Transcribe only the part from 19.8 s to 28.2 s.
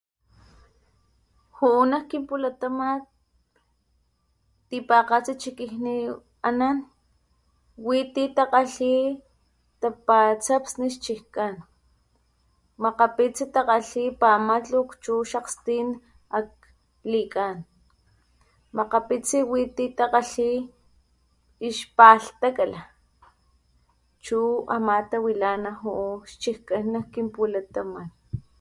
takgalhi xpalhtakala chu ama tawilana xchikkaj kinpulataman.